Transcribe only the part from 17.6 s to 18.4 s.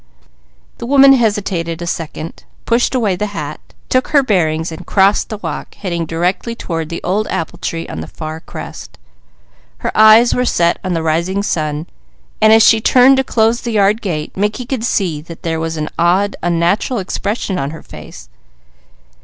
her face.